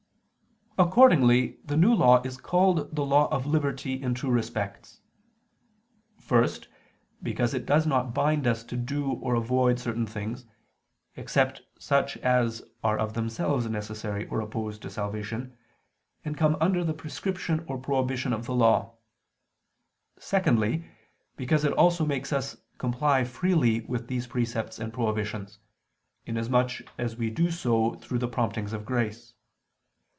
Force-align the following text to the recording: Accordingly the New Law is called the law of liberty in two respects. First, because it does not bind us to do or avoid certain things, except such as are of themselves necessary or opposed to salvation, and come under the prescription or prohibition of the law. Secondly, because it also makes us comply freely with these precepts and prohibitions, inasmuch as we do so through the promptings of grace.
Accordingly 0.77 1.59
the 1.63 1.77
New 1.77 1.93
Law 1.93 2.21
is 2.23 2.37
called 2.37 2.95
the 2.95 3.05
law 3.05 3.27
of 3.27 3.45
liberty 3.45 4.01
in 4.01 4.15
two 4.15 4.31
respects. 4.31 5.01
First, 6.17 6.69
because 7.21 7.53
it 7.53 7.67
does 7.67 7.85
not 7.85 8.15
bind 8.15 8.47
us 8.47 8.63
to 8.63 8.77
do 8.77 9.11
or 9.11 9.35
avoid 9.35 9.79
certain 9.79 10.07
things, 10.07 10.45
except 11.15 11.61
such 11.77 12.17
as 12.19 12.63
are 12.83 12.97
of 12.97 13.13
themselves 13.13 13.67
necessary 13.67 14.25
or 14.29 14.39
opposed 14.41 14.81
to 14.83 14.89
salvation, 14.89 15.55
and 16.25 16.37
come 16.37 16.57
under 16.59 16.83
the 16.83 16.95
prescription 16.95 17.63
or 17.67 17.77
prohibition 17.77 18.31
of 18.33 18.45
the 18.45 18.55
law. 18.55 18.95
Secondly, 20.17 20.85
because 21.35 21.63
it 21.65 21.73
also 21.73 22.05
makes 22.05 22.31
us 22.33 22.57
comply 22.79 23.23
freely 23.25 23.81
with 23.81 24.07
these 24.07 24.25
precepts 24.25 24.79
and 24.79 24.93
prohibitions, 24.93 25.59
inasmuch 26.25 26.79
as 26.97 27.17
we 27.17 27.29
do 27.29 27.51
so 27.51 27.93
through 27.95 28.19
the 28.19 28.27
promptings 28.29 28.73
of 28.73 28.83
grace. 28.85 29.33